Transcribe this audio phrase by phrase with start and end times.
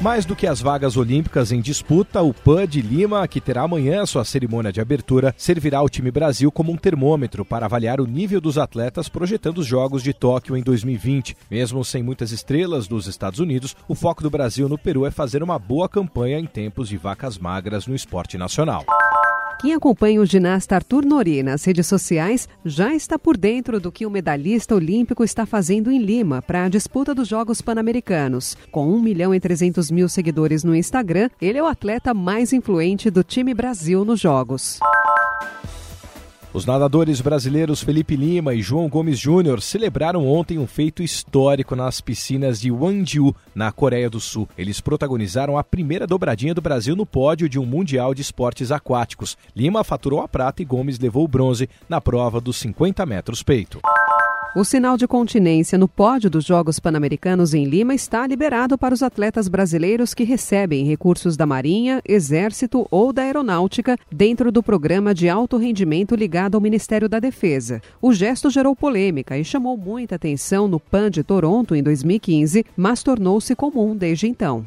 [0.00, 4.06] Mais do que as vagas olímpicas em disputa, o PAN de Lima, que terá amanhã
[4.06, 8.40] sua cerimônia de abertura, servirá ao time Brasil como um termômetro para avaliar o nível
[8.40, 11.36] dos atletas projetando os Jogos de Tóquio em 2020.
[11.50, 15.42] Mesmo sem muitas estrelas dos Estados Unidos, o foco do Brasil no Peru é fazer
[15.42, 18.86] uma boa campanha em tempos de vacas magras no esporte nacional.
[19.60, 24.06] Quem acompanha o ginasta Arthur Nori nas redes sociais já está por dentro do que
[24.06, 28.56] o medalhista olímpico está fazendo em Lima para a disputa dos Jogos Pan-Americanos.
[28.70, 33.10] Com 1 milhão e 300 mil seguidores no Instagram, ele é o atleta mais influente
[33.10, 34.78] do time Brasil nos Jogos.
[36.52, 42.00] Os nadadores brasileiros Felipe Lima e João Gomes Júnior celebraram ontem um feito histórico nas
[42.00, 44.48] piscinas de Wangju, na Coreia do Sul.
[44.56, 49.36] Eles protagonizaram a primeira dobradinha do Brasil no pódio de um Mundial de Esportes Aquáticos.
[49.54, 53.80] Lima faturou a prata e Gomes levou o bronze na prova dos 50 metros peito.
[54.56, 59.02] O sinal de continência no pódio dos Jogos Pan-Americanos em Lima está liberado para os
[59.02, 65.28] atletas brasileiros que recebem recursos da Marinha, Exército ou da Aeronáutica dentro do programa de
[65.28, 67.82] alto rendimento ligado ao Ministério da Defesa.
[68.00, 73.02] O gesto gerou polêmica e chamou muita atenção no PAN de Toronto em 2015, mas
[73.02, 74.64] tornou-se comum desde então.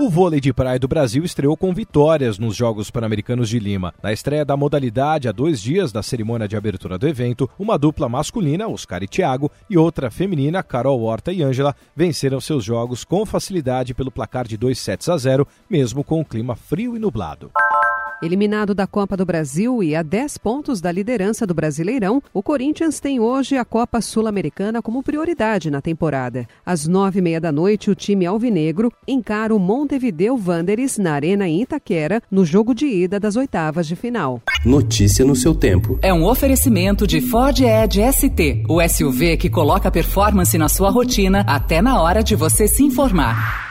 [0.00, 3.92] O vôlei de praia do Brasil estreou com vitórias nos Jogos Pan-Americanos de Lima.
[4.02, 8.08] Na estreia da modalidade, há dois dias da cerimônia de abertura do evento, uma dupla
[8.08, 13.26] masculina, Oscar e Thiago, e outra feminina, Carol Horta e Ângela, venceram seus jogos com
[13.26, 17.50] facilidade pelo placar de 2 sets a 0, mesmo com o clima frio e nublado.
[18.22, 23.00] Eliminado da Copa do Brasil e a 10 pontos da liderança do Brasileirão, o Corinthians
[23.00, 26.46] tem hoje a Copa Sul-Americana como prioridade na temporada.
[26.64, 31.48] Às nove e meia da noite, o time alvinegro encara o Montevideo Wanderers na Arena
[31.48, 34.42] em Itaquera, no jogo de ida das oitavas de final.
[34.66, 35.98] Notícia no seu tempo.
[36.02, 41.42] É um oferecimento de Ford Edge ST, o SUV que coloca performance na sua rotina
[41.46, 43.69] até na hora de você se informar.